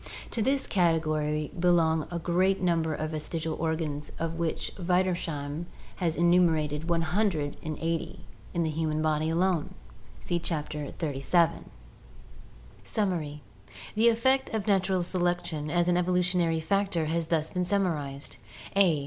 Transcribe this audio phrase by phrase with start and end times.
[0.31, 6.89] To this category belong the great number of vestigial organs of which Wiedersheim has enumerated
[6.89, 8.19] 180
[8.51, 9.75] in the human body alone!
[10.19, 11.65] (See Chapter XXXVII.)
[12.83, 13.43] Summary.—
[13.95, 18.37] The effect of natural selection as an evolutionary factor has thus been summarized:
[18.75, 18.99] a.